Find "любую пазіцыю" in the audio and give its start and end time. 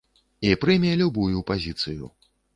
1.03-2.13